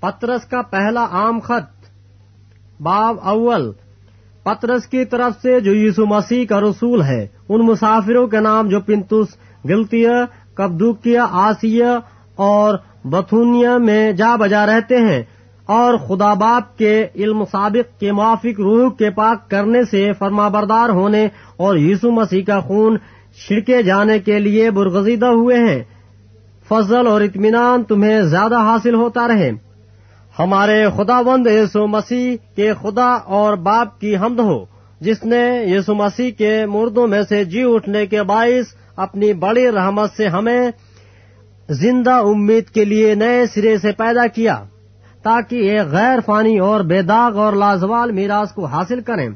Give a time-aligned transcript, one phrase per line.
[0.00, 1.86] پترس کا پہلا عام خط
[2.82, 3.72] باب اول،
[4.42, 8.80] پترس کی طرف سے جو یسو مسیح کا رسول ہے، ان مسافروں کے نام جو
[8.80, 10.24] پنتس گلتیا
[10.54, 11.86] کبدوکیا آسیہ
[12.36, 12.74] اور
[13.04, 15.22] بتھونیا میں جا بجا رہتے ہیں
[15.66, 20.88] اور خدا باپ کے علم سابق کے موافق روح کے پاک کرنے سے فرما بردار
[20.88, 22.98] ہونے اور یسو مسیح کا خون
[23.46, 25.84] چھڑکے جانے کے لیے برگزیدہ ہوئے ہیں۔
[26.68, 29.67] فضل اور اطمینان تمہیں زیادہ حاصل ہوتا رہے۔
[30.38, 34.64] ہمارے خدا بند یسو مسیح کے خدا اور باپ کی حمد ہو،
[35.00, 40.10] جس نے یسو مسیح کے مردوں میں سے جی اٹھنے کے باعث اپنی بڑی رحمت
[40.16, 40.70] سے ہمیں
[41.68, 44.62] زندہ امید کے لیے نئے سرے سے پیدا کیا،
[45.22, 49.28] تاکہ ایک غیر فانی اور بے داغ اور لازوال میراث کو حاصل کریں۔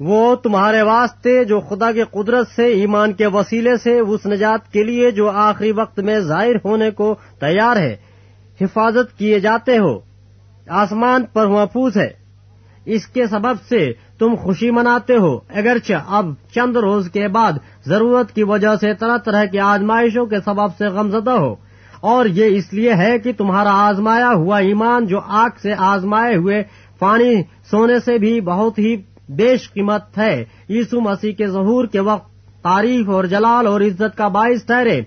[0.00, 4.82] وہ تمہارے واسطے جو خدا کے قدرت سے، ایمان کے وسیلے سے اس نجات کے
[4.82, 7.96] لیے جو آخری وقت میں ظاہر ہونے کو تیار ہے،
[8.60, 10.13] حفاظت کیے جاتے ہو۔
[10.68, 12.24] آسمان پر محفوظ ہے۔
[12.84, 17.52] اس کے سبب سے تم خوشی مناتے ہو۔ اگرچہ اب چند روز کے بعد
[17.86, 21.54] ضرورت کی وجہ سے طرح طرح کی آزمائشوں کے سبب سے غمزدہ ہو۔
[22.00, 26.62] اور یہ اس لیے ہے کہ تمہارا آزمایا ہوا ایمان جو آگ سے آزمائے ہوئے
[26.98, 28.96] پانی سونے سے بھی بہت ہی
[29.28, 32.30] بیش قیمت ہے۔ یسو مسیح کے ظہور کے وقت
[32.62, 35.00] تعریف اور جلال اور عزت کا باعث ٹھہرے۔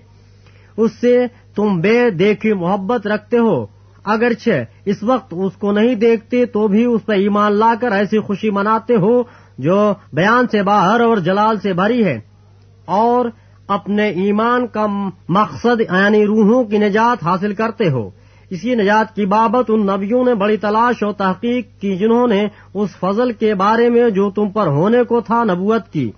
[0.76, 3.77] اس سے تم بے دیکھی محبت رکھتے ہو۔
[4.08, 8.18] اگرچہ اس وقت اس کو نہیں دیکھتے تو بھی اس پہ ایمان لا کر ایسی
[8.18, 9.22] خوشی مناتے ہو
[9.58, 12.20] جو بیان سے باہر اور جلال سے بھری ہے
[12.84, 13.26] اور
[13.68, 14.86] اپنے ایمان کا
[15.28, 18.10] مقصد یعنی روحوں کی نجات حاصل کرتے ہو۔
[18.50, 22.90] اسی نجات کی بابت ان نبیوں نے بڑی تلاش اور تحقیق کی جنہوں نے اس
[23.00, 26.10] فضل کے بارے میں جو تم پر ہونے کو تھا نبوت کی۔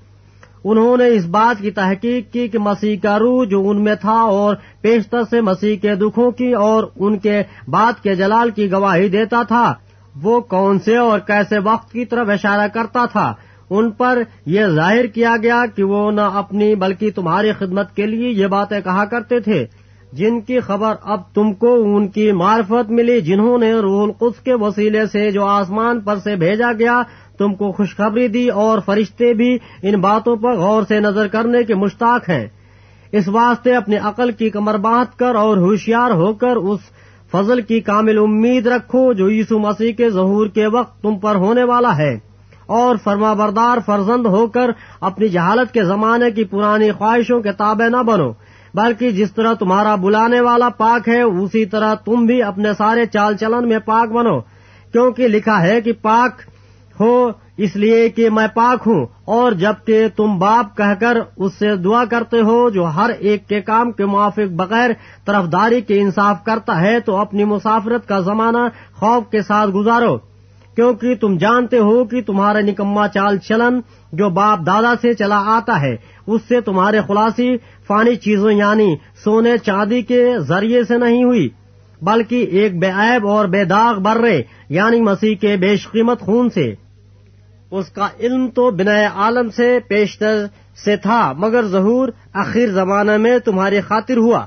[0.64, 4.20] انہوں نے اس بات کی تحقیق کی کہ مسیح کا روح جو ان میں تھا
[4.20, 9.08] اور پیشتر سے مسیح کے دکھوں کی اور ان کے بات کے جلال کی گواہی
[9.08, 9.74] دیتا تھا،
[10.22, 13.34] وہ کون سے اور کیسے وقت کی طرف اشارہ کرتا تھا؟
[13.70, 18.28] ان پر یہ ظاہر کیا گیا کہ وہ نہ اپنی بلکہ تمہاری خدمت کے لیے
[18.28, 19.66] یہ باتیں کہا کرتے تھے۔
[20.12, 24.54] جن کی خبر اب تم کو ان کی معرفت ملی، جنہوں نے روح القدس کے
[24.54, 27.02] وسیلے سے جو آسمان پر سے بھیجا گیا
[27.40, 31.74] تم کو خوشخبری دی اور فرشتے بھی ان باتوں پر غور سے نظر کرنے کے
[31.74, 32.46] مشتاق ہیں۔
[33.12, 36.80] اس واسطے اپنی عقل کی کمر باندھ کر اور ہوشیار ہو کر اس
[37.32, 41.64] فضل کی کامل امید رکھو جو یسو مسیح کے ظہور کے وقت تم پر ہونے
[41.64, 42.18] والا ہے۔
[42.66, 44.70] اور فرما بردار فرزند ہو کر
[45.00, 48.32] اپنی جہالت کے زمانے کی پرانی خواہشوں کے تابع نہ بنو،
[48.74, 53.36] بلکہ جس طرح تمہارا بلانے والا پاک ہے، اسی طرح تم بھی اپنے سارے چال
[53.36, 54.40] چلن میں پاک بنو،
[54.92, 56.49] کیونکہ لکھا ہے کہ پاک
[57.00, 61.74] ہو، اس لیے کہ میں پاک ہوں، اور جبکہ تم باپ کہہ کر اس سے
[61.76, 64.90] دعا کرتے ہو، جو ہر ایک کے کام کے موافق بغیر
[65.24, 70.16] طرفداری کے انصاف کرتا ہے، تو اپنی مسافرت کا زمانہ خوف کے ساتھ گزارو۔
[70.76, 73.80] کیونکہ تم جانتے ہو کہ تمہارا نکما چال چلن
[74.12, 75.96] جو باپ دادا سے چلا آتا ہے،
[76.26, 77.56] اس سے تمہارے خلاصی،
[77.86, 78.94] فانی چیزوں یعنی
[79.24, 81.48] سونے چاندی کے ذریعے سے نہیں ہوئی،
[82.02, 86.74] بلکہ ایک بے عیب اور بے داغ برے یعنی مسیح کے بیش قیمت خون سے۔
[87.70, 90.44] اس کا علم تو بنا عالم سے پیشتر
[90.84, 94.46] سے تھا، مگر ظہور اخیر زمانے میں تمہاری خاطر ہوا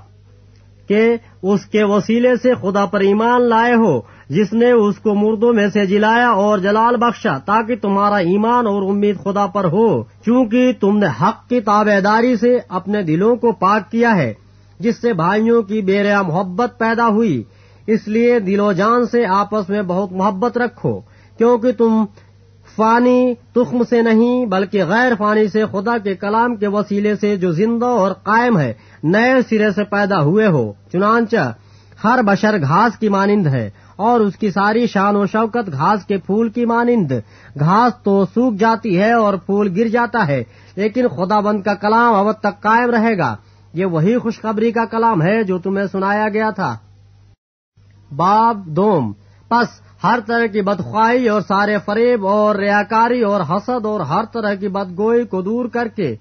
[0.88, 5.54] کہ اس کے وسیلے سے خدا پر ایمان لائے ہو، جس نے اس کو مردوں
[5.54, 10.72] میں سے جلایا اور جلال بخشا تاکہ تمہارا ایمان اور امید خدا پر ہو۔ چونکہ
[10.80, 14.34] تم نے حق کی تابے داری سے اپنے دلوں کو پاک کیا ہے،
[14.80, 17.44] جس سے بھائیوں کی بے محبت پیدا ہوئی۔
[17.88, 21.00] اس لیے دل و جان سے آپس میں بہت محبت رکھو،
[21.38, 22.06] کیونکہ تم
[22.75, 27.51] فانی تخم سے نہیں، بلکہ غیر فانی سے خدا کے کلام کے وسیلے سے جو
[27.51, 31.53] زندہ اور قائم ہے، نئے سرے سے پیدا ہوئے ہو۔ چنانچہ،
[32.03, 36.18] ہر بشر گھاس کی مانند ہے، اور اس کی ساری شان و شوکت گھاس کے
[36.18, 37.12] پھول کی مانند۔
[37.59, 40.44] گھاس تو سوکھ جاتی ہے اور پھول گر جاتا ہے،
[40.75, 43.35] لیکن خدا بند کا کلام اب تک قائم رہے گا۔
[43.74, 46.78] یہ وہی خوشخبری کا کلام ہے جو تمہیں سنایا گیا تھا۔
[48.16, 49.13] باب دوم۔
[49.50, 49.68] پس
[50.04, 54.68] ہر طرح کی بدخواہی اور سارے فریب اور ریاکاری اور حسد اور ہر طرح کی
[54.68, 56.16] بدگوئی کو دور کر کے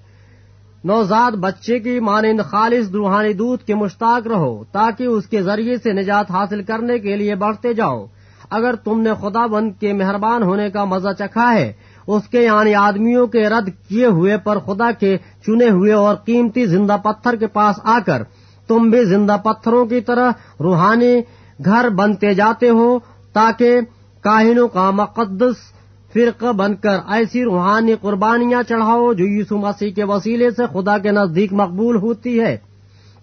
[0.84, 5.92] نوزاد بچے کی مانند خالص روحانی دودھ کے مشتاق رہو تاکہ اس کے ذریعے سے
[5.92, 8.06] نجات حاصل کرنے کے لیے بڑھتے جاؤ۔
[8.50, 11.72] اگر تم نے خدا بند کے مہربان ہونے کا مزہ چکھا ہے،
[12.06, 16.66] اس کے یعنی آدمیوں کے رد کیے ہوئے پر خدا کے چنے ہوئے اور قیمتی
[16.66, 18.22] زندہ پتھر کے پاس آ کر
[18.68, 20.30] تم بھی زندہ پتھروں کی طرح
[20.60, 21.20] روحانی
[21.64, 22.98] گھر بنتے جاتے ہو
[23.32, 23.80] تاکہ
[24.20, 25.54] کاہنوں کا مقدس
[26.12, 31.10] فرقہ بن کر ایسی روحانی قربانیاں چڑھاؤ جو یسو مسیح کے وسیلے سے خدا کے
[31.10, 32.56] نزدیک مقبول ہوتی ہے۔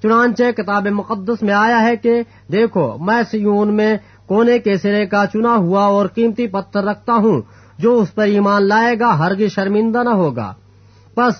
[0.04, 2.22] چنانچہ کتاب مقدس میں آیا ہے کہ
[2.52, 7.42] دیکھو، میں سیون میں کونے کے سرے کا چنا ہوا اور قیمتی پتھر رکھتا ہوں،
[7.78, 10.54] جو اس پر ایمان لائے گا، ہرگز شرمندہ نہ ہوگا۔
[11.18, 11.34] بس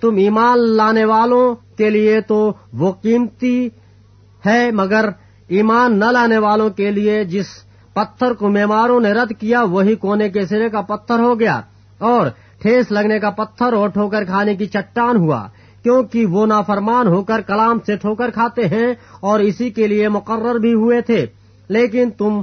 [0.00, 3.68] تم ایمان لانے والوں کے لیے تو وہ قیمتی
[4.46, 5.08] ہے، مگر
[5.48, 7.46] ایمان نہ لانے والوں کے لیے جس
[7.94, 11.60] پتھر کو میماروں نے رد کیا، وہی کونے کے سرے کا پتھر ہو گیا
[11.98, 12.26] اور
[12.62, 15.46] ٹھیس لگنے کا پتھر اور ٹھوکر کھانے کی چٹان ہوا،
[15.82, 20.54] کیونکہ وہ نافرمان ہو کر کلام سے ٹھوکر کھاتے ہیں اور اسی کے لیے مقرر
[20.54, 21.26] بھی ہوئے تھے۔
[21.68, 22.42] لیکن تم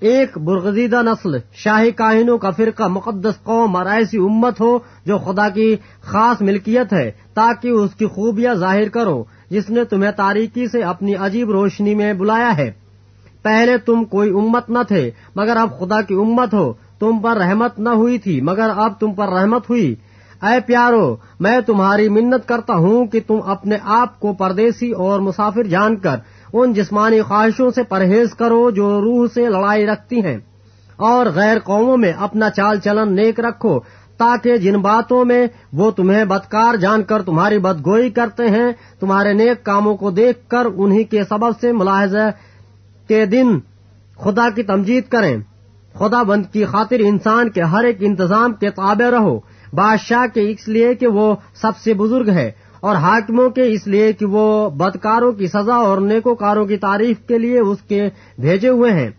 [0.00, 5.48] ایک برغزیدہ نسل، شاہی کاہنوں کا فرقہ، مقدس قوم اور ایسی امت ہو جو خدا
[5.48, 10.82] کی خاص ملکیت ہے، تاکہ اس کی خوبیاں ظاہر کرو، جس نے تمہیں تاریکی سے
[10.82, 12.83] اپنی عجیب روشنی میں بلایا ہے۔
[13.44, 17.78] پہلے تم کوئی امت نہ تھے، مگر اب خدا کی امت ہو۔ تم پر رحمت
[17.78, 19.94] نہ ہوئی تھی، مگر اب تم پر رحمت ہوئی۔
[20.42, 25.62] اے پیارو، میں تمہاری منت کرتا ہوں کہ تم اپنے آپ کو پردیسی اور مسافر
[25.62, 26.16] جان کر
[26.52, 30.38] ان جسمانی خواہشوں سے پرہیز کرو جو روح سے لڑائی رکھتی ہیں۔
[30.96, 33.80] اور غیر قوموں میں اپنا چال چلن نیک رکھو،
[34.16, 39.64] تاکہ جن باتوں میں وہ تمہیں بدکار جان کر تمہاری بدگوئی کرتے ہیں، تمہارے نیک
[39.64, 42.30] کاموں کو دیکھ کر انہی کے سبب سے ملاحظہ
[43.08, 43.58] کے دن
[44.18, 45.36] خدا کی تمجید کریں۔
[45.98, 49.38] خدا بند کی خاطر انسان کے ہر ایک انتظام کے تابع رہو۔
[49.72, 54.12] بادشاہ کے اس لیے کہ وہ سب سے بزرگ ہے اور حاکموں کے اس لیے
[54.12, 58.08] کہ وہ بدکاروں کی سزا اور نیکوکاروں کی تعریف کے لیے اس کے
[58.38, 59.10] بھیجے ہوئے ہیں۔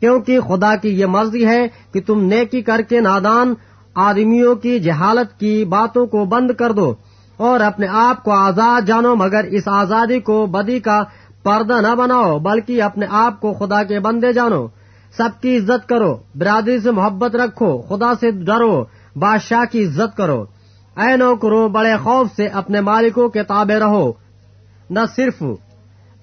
[0.00, 3.54] کیونکہ خدا کی یہ مرضی ہے کہ تم نیکی کر کے نادان
[3.94, 6.94] آدمیوں کی جہالت کی باتوں کو بند کر دو
[7.36, 11.04] اور اپنے آپ کو آزاد جانو، مگر اس آزادی کو بدی کا
[11.42, 14.66] پردہ نہ بناؤ، بلکہ اپنے آپ کو خدا کے بندے جانو۔
[15.16, 18.84] سب کی عزت کرو، برادری سے محبت رکھو، خدا سے ڈرو،
[19.16, 20.44] بادشاہ کی عزت کرو۔
[20.96, 24.12] اے نو کرو بڑے خوف سے اپنے مالکوں کے تابع رہو۔
[24.90, 25.42] نہ صرف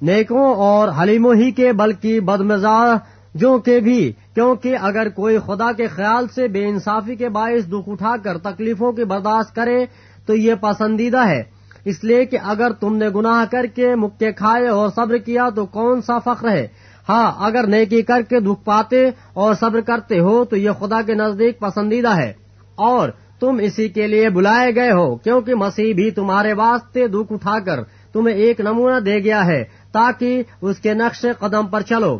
[0.02, 6.28] نیکوں اور حلیموں ہی کے، بلکہ بدمزاجوں کے بھی۔ کیونکہ اگر کوئی خدا کے خیال
[6.28, 9.86] سے بے انصافی کے باعث دکھ اٹھا کر تکلیفوں کی برداشت کرے،
[10.25, 11.56] تو یہ پسندیدہ ہے۔
[11.88, 15.66] اس لیے کہ اگر تم نے گناہ کر کے مکے کھائے اور صبر کیا تو
[15.66, 16.68] کون سا فخر ہے؟
[17.10, 21.13] ہاں اگر نیکی کر کے دکھ پاتے اور صبر کرتے ہو تو یہ خدا کے
[21.13, 22.34] نزدیک پسندیدہ ہے۔
[22.75, 27.60] اور تم اسی کے لیے بلائے گئے ہو، کیونکہ مسیح بھی تمہارے واسطے دکھ اٹھا
[27.60, 32.19] کر تمہیں ایک نمونہ دے گیا ہے تاکہ اس کے نقش قدم پر چلو۔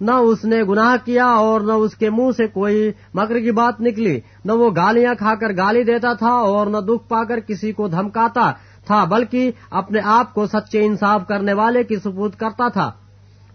[0.00, 3.80] نہ اس نے گناہ کیا اور نہ اس کے منہ سے کوئی مکر کی بات
[3.80, 7.72] نکلی، نہ وہ گالیاں کھا کر گالی دیتا تھا اور نہ دکھ پا کر کسی
[7.72, 8.52] کو دھمکاتا۔
[8.86, 12.92] تھا، بلکہ اپنے آپ کو سچے انصاف کرنے والے کی سپوت کرتا تھا۔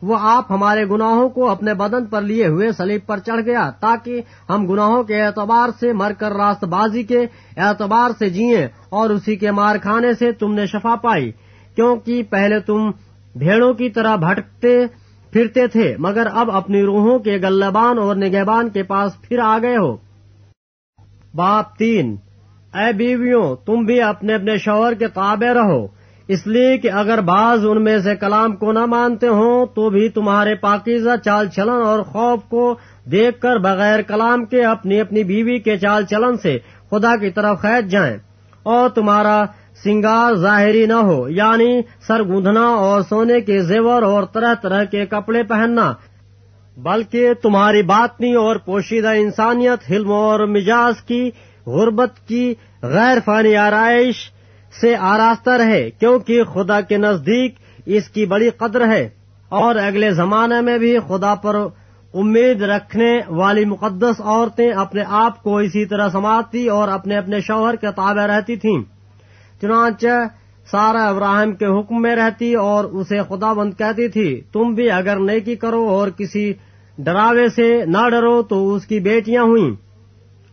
[0.01, 4.21] وہ آپ ہمارے گناہوں کو اپنے بدن پر لیے ہوئے سلیب پر چڑھ گیا، تاکہ
[4.49, 7.25] ہم گناہوں کے اعتبار سے مر کر راست بازی کے
[7.57, 11.31] اعتبار سے جیئیں اور اسی کے مار کھانے سے تم نے شفا پائی۔
[11.75, 12.91] کیونکہ پہلے تم
[13.35, 14.85] بھیڑوں کی طرح بھٹکتے
[15.31, 19.77] پھرتے تھے، مگر اب اپنی روحوں کے گلبان اور نگہبان کے پاس پھر آ گئے
[19.77, 19.97] ہو۔
[21.35, 22.15] باپ تین۔
[22.73, 25.87] اے بیویوں، تم بھی اپنے اپنے شوہر کے تابع رہو۔
[26.27, 30.09] اس لیے کہ اگر بعض ان میں سے کلام کو نہ مانتے ہوں، تو بھی
[30.09, 32.75] تمہارے پاکیزہ چال چلن اور خوف کو
[33.11, 36.57] دیکھ کر بغیر کلام کے اپنی اپنی بیوی کے چال چلن سے
[36.89, 38.17] خدا کی طرف خید جائیں۔
[38.63, 39.43] اور تمہارا
[39.83, 45.05] سنگار ظاہری نہ ہو یعنی سر گوندھنا اور سونے کے زیور اور طرح طرح کے
[45.05, 45.93] کپڑے پہننا،
[46.77, 51.31] بلکہ تمہاری باطنی اور پوشیدہ انسانیت، حلم اور مزاج کی
[51.65, 54.31] غربت کی غیر فانی آرائش
[54.81, 59.09] سے آراستہ رہے، کیونکہ خدا کے نزدیک اس کی بڑی قدر ہے۔
[59.49, 61.55] اور اگلے زمانے میں بھی خدا پر
[62.13, 67.75] امید رکھنے والی مقدس عورتیں اپنے آپ کو اسی طرح سماتی اور اپنے اپنے شوہر
[67.75, 68.83] کے تابع رہتی تھیں۔
[69.61, 70.27] چنانچہ
[70.71, 75.19] سارا ابراہیم کے حکم میں رہتی اور اسے خدا بند کہتی تھی، تم بھی اگر
[75.19, 76.53] نیکی کرو اور کسی
[76.97, 79.71] ڈراوے سے نہ ڈرو تو اس کی بیٹیاں ہوئیں۔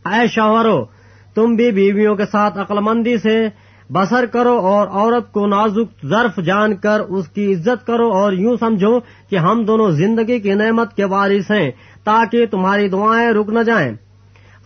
[0.09, 0.98] اے شوہرو
[1.39, 3.49] تم بھی بیویوں کے ساتھ عقلمندی سے
[3.93, 8.57] بسر کرو اور عورت کو نازک ظرف جان کر اس کی عزت کرو اور یوں
[8.61, 11.71] سمجھو کہ ہم دونوں زندگی کی نعمت کے وارث ہیں
[12.05, 13.93] تاکہ تمہاری دعائیں رک نہ جائیں۔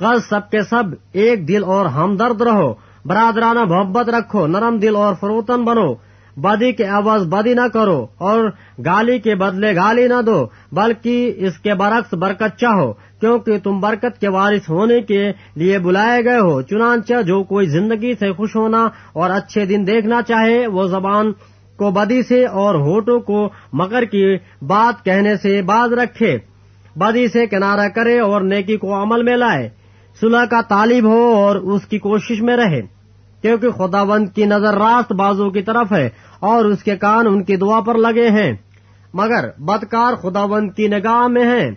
[0.00, 2.74] غز سب کے سب ایک دل اور ہمدرد رہو،
[3.06, 5.94] برادرانہ محبت رکھو، نرم دل اور فروتن بنو۔
[6.36, 8.50] بدی کے عوض بدی نہ کرو اور
[8.84, 14.20] گالی کے بدلے گالی نہ دو، بلکہ اس کے برعکس برکت چاہو۔ کیونکہ تم برکت
[14.20, 18.88] کے وارث ہونے کے لیے بلائے گئے ہو۔ چنانچہ جو کوئی زندگی سے خوش ہونا
[19.12, 21.32] اور اچھے دن دیکھنا چاہے، وہ زبان
[21.76, 26.38] کو بدی سے اور ہوٹوں کو مکر کی بات کہنے سے باز رکھے۔
[26.96, 29.68] بدی سے کنارہ کرے اور نیکی کو عمل میں لائے۔
[30.20, 32.80] صلح کا طالب ہو اور اس کی کوشش میں رہے۔
[33.42, 36.08] کیونکہ خداوند کی نظر راست بازو کی طرف ہے
[36.40, 38.52] اور اس کے کان ان کی دعا پر لگے ہیں۔
[39.14, 41.70] مگر بدکار خداوند کی نگاہ میں ہیں۔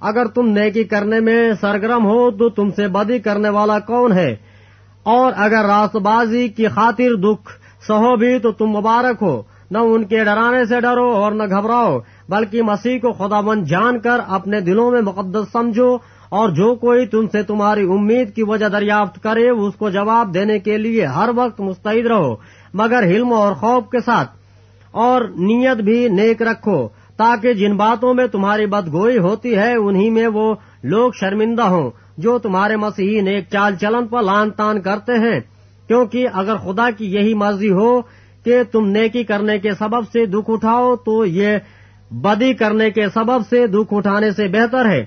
[0.00, 4.36] اگر تم نیکی کرنے میں سرگرم ہو تو تم سے بدی کرنے والا کون ہے؟
[5.02, 7.52] اور اگر راست بازی کی خاطر دکھ
[7.86, 11.98] سہو بھی تو تم مبارک ہو۔ نہ ان کے ڈرانے سے ڈرو اور نہ گھبراؤ،
[12.28, 15.96] بلکہ مسیح کو خدا مند جان کر اپنے دلوں میں مقدس سمجھو
[16.28, 20.58] اور جو کوئی تم سے تمہاری امید کی وجہ دریافت کرے، اس کو جواب دینے
[20.58, 22.34] کے لیے ہر وقت مستعد رہو،
[22.74, 24.30] مگر حلم اور خوف کے ساتھ،
[24.90, 30.26] اور نیت بھی نیک رکھو۔ تاکہ جن باتوں میں تمہاری بدگوئی ہوتی ہے، انہی میں
[30.26, 35.40] وہ لوگ شرمندہ ہوں جو تمہارے مسیحی نیک چال چلن پر لان تان کرتے ہیں۔
[35.88, 38.00] کیونکہ اگر خدا کی یہی مرضی ہو
[38.44, 41.58] کہ تم نیکی کرنے کے سبب سے دکھ اٹھاؤ، تو یہ
[42.10, 45.04] بدی کرنے کے سبب سے دکھ اٹھانے سے بہتر ہے۔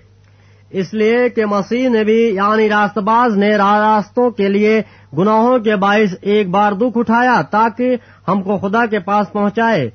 [0.70, 4.82] اس لیے کہ مسیح نے بھی یعنی راست باز نے راستوں کے لیے
[5.18, 7.96] گناہوں کے باعث ایک بار دکھ اٹھایا تاکہ
[8.28, 9.90] ہم کو خدا کے پاس پہنچائے۔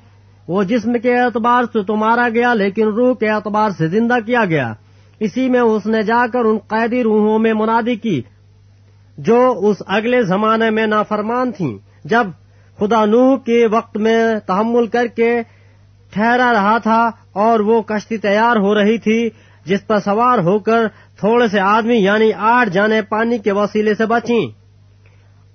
[0.47, 4.45] وہ جسم کے اعتبار سے تو مارا گیا لیکن روح کے اعتبار سے زندہ کیا
[4.45, 4.73] گیا۔
[5.19, 8.21] اسی میں اس نے جا کر ان قیدی روحوں میں منادی کی،
[9.17, 12.27] جو اس اگلے زمانے میں نافرمان تھیں۔ جب
[12.79, 15.41] خدا نوح کے وقت میں تحمل کر کے
[16.13, 19.29] ٹھہرا رہا تھا اور وہ کشتی تیار ہو رہی تھی،
[19.65, 20.87] جس پر سوار ہو کر
[21.19, 24.45] تھوڑے سے آدمی یعنی آٹھ جانے پانی کے وسیلے سے بچیں۔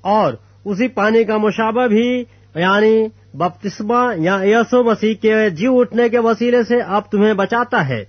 [0.01, 0.33] اور
[0.65, 6.63] اسی پانی کا مشابہ بھی یعنی بپتسمہ یا یسو مسیح کے جی اٹھنے کے وسیلے
[6.63, 8.05] سے اب تمہیں بچاتا ہے۔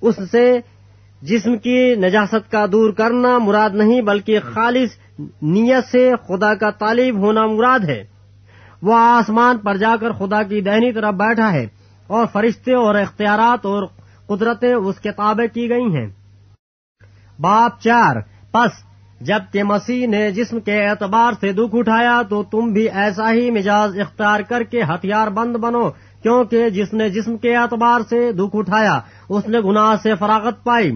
[0.00, 0.60] اس سے
[1.22, 4.90] جسم کی نجاست کا دور کرنا مراد نہیں بلکہ خالص
[5.42, 8.04] نیت سے خدا کا طالب ہونا مراد ہے۔
[8.82, 11.66] وہ آسمان پر جا کر خدا کی دہنی طرف بیٹھا ہے
[12.06, 13.86] اور فرشتے اور اختیارات اور
[14.26, 16.06] قدرتیں اس کے تابع کی گئی ہیں۔
[17.40, 18.16] باپ چار،
[18.52, 18.93] پس
[19.24, 24.00] جبکہ مسیح نے جسم کے اعتبار سے دکھ اٹھایا تو تم بھی ایسا ہی مزاج
[24.00, 25.88] اختیار کر کے ہتھیار بند بنو،
[26.22, 30.90] کیونکہ جس نے جسم کے اعتبار سے دکھ اٹھایا، اس نے گناہ سے فراغت پائی،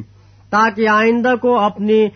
[0.53, 2.07] تاکہ آئندہ کو اپنی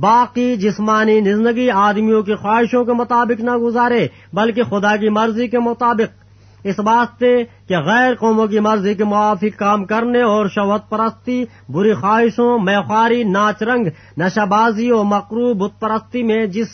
[0.00, 5.58] باقی جسمانی زندگی آدمیوں کی خواہشوں کے مطابق نہ گزارے، بلکہ خدا کی مرضی کے
[5.58, 6.25] مطابق
[6.66, 11.94] اس واسطے کہ غیر قوموں کی مرضی کے موافق کام کرنے اور شوہت پرستی، بری
[11.94, 13.86] خواہشوں، میخواری، ناچ رنگ،
[14.18, 16.66] نشہ بازی اور مکرو بت پرستی میں جس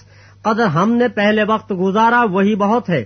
[0.42, 3.04] قدر ہم نے پہلے وقت گزارا وہی بہت ہے۔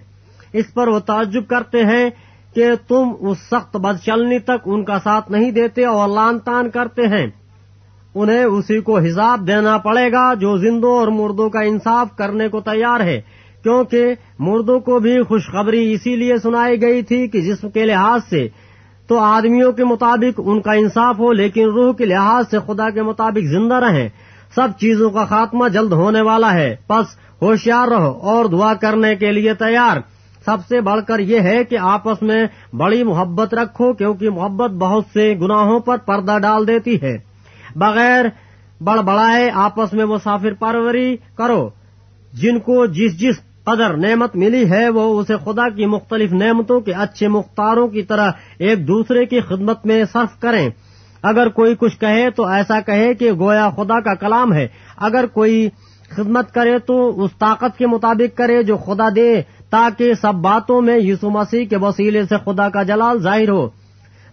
[0.52, 2.10] اس پر وہ تعجب کرتے ہیں
[2.54, 6.70] کہ تم اس سخت بد چلنی تک ان کا ساتھ نہیں دیتے اور لان تان
[6.70, 7.26] کرتے ہیں۔
[8.14, 12.60] انہیں اسی کو حساب دینا پڑے گا جو زندوں اور مردوں کا انصاف کرنے کو
[12.60, 13.20] تیار ہے۔
[13.62, 18.48] کیونکہ مردوں کو بھی خوشخبری اسی لیے سنائی گئی تھی کہ جسم کے لحاظ سے
[19.08, 23.02] تو آدمیوں کے مطابق ان کا انصاف ہو، لیکن روح کے لحاظ سے خدا کے
[23.02, 24.08] مطابق زندہ رہیں۔
[24.54, 27.06] سب چیزوں کا خاتمہ جلد ہونے والا ہے۔ پس
[27.42, 29.96] ہوشیار رہو اور دعا کرنے کے لیے تیار۔
[30.44, 32.46] سب سے بڑھ کر یہ ہے کہ آپس میں
[32.76, 37.18] بڑی محبت رکھو، کیونکہ محبت بہت سے گناہوں پر پردہ ڈال دیتی ہے۔
[37.76, 38.24] بغیر
[38.80, 41.68] بڑ بڑائے آپس میں مسافر پروری کرو۔
[42.36, 46.92] جن کو جس جس قدر نعمت ملی ہے، وہ اسے خدا کی مختلف نعمتوں کے
[46.92, 50.68] اچھے مختاروں کی طرح ایک دوسرے کی خدمت میں صرف کریں۔
[51.22, 55.68] اگر کوئی کچھ کہے تو ایسا کہے کہ گویا خدا کا کلام ہے۔ اگر کوئی
[56.08, 60.98] خدمت کرے تو اس طاقت کے مطابق کرے جو خدا دے، تاکہ سب باتوں میں
[60.98, 63.68] یسو مسیح کے وسیلے سے خدا کا جلال ظاہر ہو۔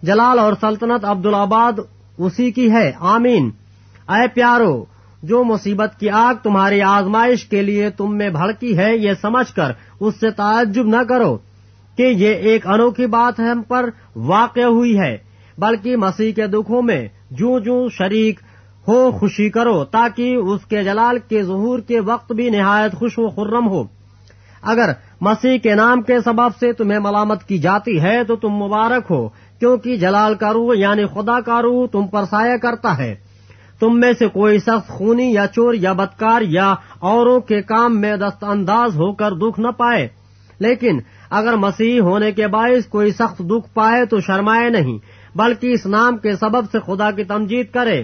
[0.04, 1.80] جلال اور سلطنت عبدالآباد
[2.18, 3.52] اسی کی ہے۔ آمین۔
[4.10, 4.86] اے پیارو
[5.24, 9.72] جو مصیبت کی آگ تمہاری آزمائش کے لیے تم میں بھڑکی ہے یہ سمجھ کر
[10.00, 11.38] اس سے تعجب نہ کرو
[11.98, 15.18] کہ یہ ایک انوکھی بات ہم پر واقع ہوئی ہے،
[15.58, 18.40] بلکہ مسیح کے دکھوں میں جو جو شریک
[18.88, 23.30] ہو خوشی کرو تاکہ اس کے جلال کے ظہور کے وقت بھی نہایت خوش و
[23.30, 23.84] خرم ہو۔
[24.62, 29.12] اگر مسیح کے نام کے سبب سے تمہیں ملامت کی جاتی ہے تو تم مبارک
[29.12, 29.28] ہو،
[29.60, 33.16] کیونکہ جلال کا روح یعنی خدا کا روح تم پر سایہ کرتا ہے۔
[33.84, 38.18] تم میں سے کوئی سخت خونی یا چور یا بدکار یا اوروں کے کام میں
[38.18, 40.08] دست انداز ہو کر دکھ نہ پائے۔
[40.60, 41.00] لیکن
[41.30, 44.98] اگر مسیح ہونے کے باعث کوئی سخت دکھ پائے تو شرمائے نہیں،
[45.38, 48.04] بلکہ اس نام کے سبب سے خدا کی تمجید کرے۔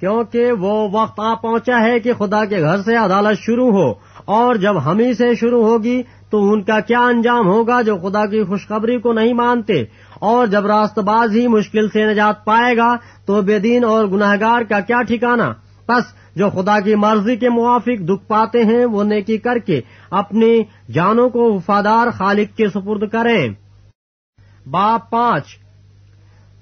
[0.00, 3.92] کیونکہ وہ وقت آ پہنچا ہے کہ خدا کے گھر سے عدالت شروع ہو
[4.24, 6.02] اور جب ہمیں سے شروع ہوگی
[6.32, 9.82] تو ان کا کیا انجام ہوگا جو خدا کی خوشخبری کو نہیں مانتے؟
[10.20, 12.96] اور جب راست باز ہی مشکل سے نجات پائے گا،
[13.26, 15.52] تو بے دین اور گناہ گار کا کیا ٹھکانا
[15.88, 16.04] بس
[16.36, 20.62] جو خدا کی مرضی کے موافق دکھ پاتے ہیں، وہ نیکی کر کے اپنی
[20.92, 23.48] جانوں کو وفادار خالق کے سپرد کریں۔
[24.70, 25.44] باپ پانچ،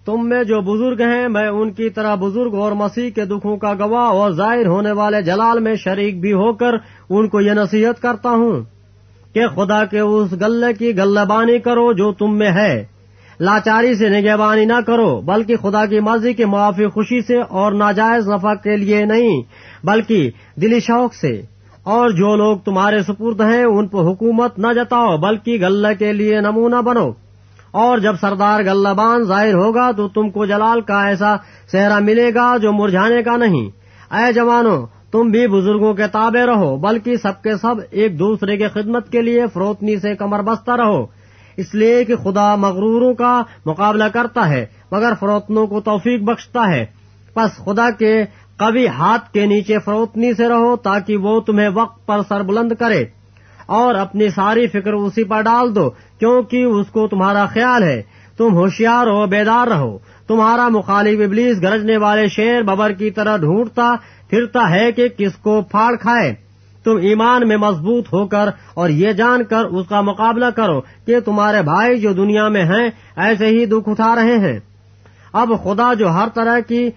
[0.05, 3.75] تم میں جو بزرگ ہیں، میں ان کی طرح بزرگ اور مسیح کے دکھوں کا
[3.75, 6.75] گواہ اور ظاہر ہونے والے جلال میں شریک بھی ہو کر
[7.11, 8.80] ان کو یہ نصیحت کرتا ہوں۔
[9.35, 12.85] کہ خدا کے اس گلے کی گلہ بانی کرو جو تم میں ہے۔
[13.41, 18.29] لاچاری سے نگہبانی نہ کرو، بلکہ خدا کی مرضی کے موافق خوشی سے اور ناجائز
[18.29, 19.43] نفع کے لیے نہیں،
[19.85, 21.43] بلکہ دلی شوق سے۔
[21.83, 26.41] اور جو لوگ تمہارے سپرد ہیں، ان پر حکومت نہ جتاؤ، بلکہ غلہ کے لیے
[26.41, 27.11] نمونہ بنو۔
[27.71, 31.37] اور جب سردار غلبان ظاہر ہوگا تو تم کو جلال کا ایسا
[31.73, 33.81] صحرا ملے گا جو مرجھانے کا نہیں۔
[34.15, 38.69] اے جوانوں تم بھی بزرگوں کے تابع رہو، بلکہ سب کے سب ایک دوسرے کے
[38.69, 41.07] خدمت کے لیے فروتنی سے کمر بستہ رہو۔
[41.57, 46.87] اس لیے کہ خدا مغروروں کا مقابلہ کرتا ہے، مگر فروتنوں کو توفیق بخشتا ہے۔
[47.35, 48.25] پس خدا کے
[48.57, 53.05] کبھی ہاتھ کے نیچے فروتنی سے رہو تاکہ وہ تمہیں وقت پر سر بلند کرے۔
[53.67, 58.03] اور اپنی ساری فکر اسی پر ڈال دو، کیونکہ اس کو تمہارا خیال ہے۔
[58.37, 59.99] تم ہوشیار ہو بیدار رہو۔
[60.31, 63.95] تمہارا مخالف ابلیس گرجنے والے شیر ببر کی طرح ڈھونڈتا،
[64.31, 66.35] پھرتا ہے کہ کس کو پھاڑ کھائے۔
[66.85, 71.21] تم ایمان میں مضبوط ہو کر اور یہ جان کر اس کا مقابلہ کرو کہ
[71.21, 74.59] تمہارے بھائی جو دنیا میں ہیں ایسے ہی دکھ اٹھا رہے ہیں۔
[75.33, 76.91] اب خدا جو ہر طرح کی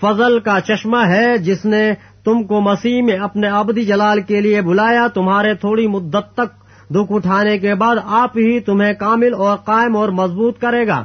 [0.00, 4.60] فضل کا چشمہ ہے، جس نے تم کو مسیح میں اپنے ابدی جلال کے لیے
[4.60, 9.96] بلایا، تمہارے تھوڑی مدت تک دکھ اٹھانے کے بعد آپ ہی تمہیں کامل اور قائم
[9.96, 11.04] اور مضبوط کرے گا۔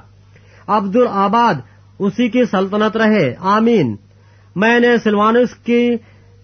[0.70, 1.54] عبد الآباد
[2.00, 3.96] اسی کی سلطنت رہے۔ آمین۔
[4.56, 5.90] میں نے سلوانس کی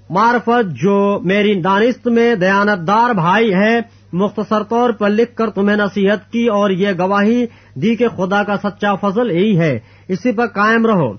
[0.10, 3.80] معرفت، جو میری دانست میں دیانت دار بھائی ہے،
[4.14, 8.58] مختصر طور پر لکھ کر تمہیں نصیحت کی اور یہ گواہی دی کہ خدا کا
[8.64, 11.14] سچا فضل یہی ہے۔ اسی پر قائم رہو۔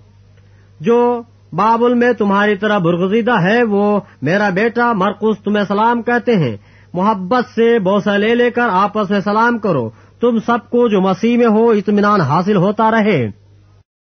[0.80, 1.22] جو
[1.52, 6.56] بابل میں تمہاری طرح برگزیدہ ہے، وہ میرا بیٹا مرکز تمہیں سلام کہتے ہیں۔
[6.92, 11.38] محبت سے بوسہ لے لے کر آپس میں سلام کرو۔ تم سب کو جو مسیح
[11.38, 13.45] میں ہو اطمینان حاصل ہوتا رہے۔